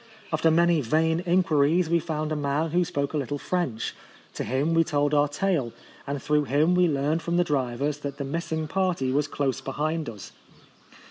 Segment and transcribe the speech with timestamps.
[0.33, 3.93] After many vain inquiries, we found a man who spoke some little French.
[4.33, 5.73] To him we told our tale,
[6.07, 10.09] and through him we learnt from the drivers that the missing party was close behind
[10.09, 10.31] us.